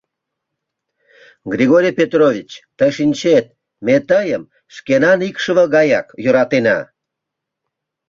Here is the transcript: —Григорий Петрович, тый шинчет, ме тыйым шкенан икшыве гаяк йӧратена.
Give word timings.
—Григорий 1.53 1.97
Петрович, 1.99 2.49
тый 2.77 2.91
шинчет, 2.97 3.45
ме 3.85 3.95
тыйым 4.09 4.43
шкенан 4.75 5.19
икшыве 5.29 5.65
гаяк 5.75 6.07
йӧратена. 6.23 6.79